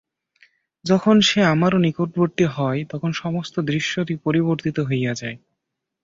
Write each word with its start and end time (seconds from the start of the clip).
যখন 0.85 1.15
সে 1.21 1.39
আরও 1.53 1.77
নিকটবর্তী 1.77 2.45
হয়, 2.51 2.79
তখন 2.89 3.11
সমস্ত 3.13 3.55
দৃশ্যটি 3.61 4.13
পরিবর্তিত 4.25 4.77
হইয়া 4.79 5.13
যায়। 5.13 5.37